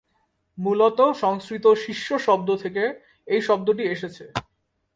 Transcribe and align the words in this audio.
মূলত 0.57 0.99
সংস্কৃত 1.15 1.65
"শিষ্য" 1.77 2.07
শব্দ 2.19 2.49
থেকে 2.55 2.83
এই 3.27 3.41
শব্দটি 3.41 3.83
এসেছে। 3.85 4.25